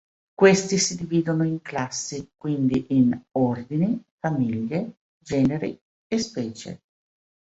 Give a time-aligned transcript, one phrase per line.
[0.33, 6.81] Questi si dividono in "classi", quindi in "ordini", "famiglie", "generi" e "specie".